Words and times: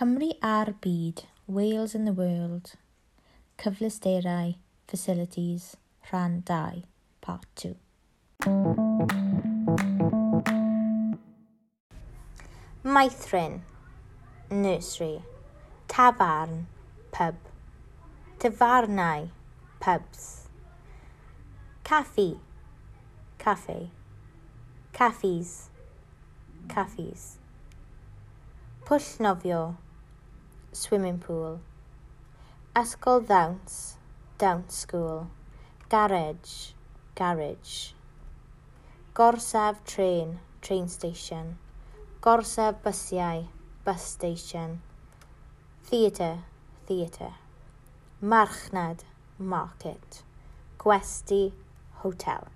Cymru 0.00 0.30
a'r 0.40 0.70
byd, 0.80 1.24
Wales 1.46 1.94
in 1.94 2.06
the 2.06 2.12
World, 2.14 2.72
Cyfleusterau, 3.58 4.54
Facilities, 4.88 5.76
Rhan 6.10 6.42
2, 6.46 6.84
Part 7.20 7.44
2. 7.56 7.76
Maithrin, 12.82 13.60
Nursery, 14.50 15.22
Tafarn, 15.86 16.64
Pub, 17.12 17.36
Tafarnau, 18.38 19.28
Pubs, 19.80 20.48
Caffi, 21.84 22.38
Cafe, 23.36 23.90
Caffis, 24.94 25.68
Caffis, 26.68 27.36
Pwll 28.86 29.14
nofio, 29.20 29.76
swimming 30.72 31.18
pool. 31.18 31.60
Ysgol 32.74 33.20
ddawns, 33.26 33.96
dawns 34.38 34.74
school. 34.74 35.26
Garage, 35.88 36.72
garage. 37.14 37.92
Gorsaf 39.14 39.84
train, 39.84 40.38
train 40.62 40.88
station. 40.88 41.58
Gorsaf 42.20 42.76
bysiau, 42.84 43.48
bus 43.84 44.02
station. 44.02 44.80
Theatre, 45.84 46.44
theatre. 46.86 47.34
Marchnad, 48.22 49.00
market. 49.38 50.22
Gwesti, 50.78 51.52
hotel. 52.02 52.46